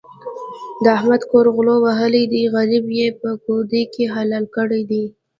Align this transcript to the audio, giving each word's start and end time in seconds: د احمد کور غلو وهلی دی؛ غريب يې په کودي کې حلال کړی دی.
د 0.83 0.85
احمد 0.97 1.21
کور 1.31 1.45
غلو 1.55 1.75
وهلی 1.85 2.23
دی؛ 2.31 2.41
غريب 2.55 2.85
يې 2.99 3.07
په 3.21 3.29
کودي 3.43 3.83
کې 3.93 4.03
حلال 4.15 4.45
کړی 4.55 4.81
دی. 4.91 5.03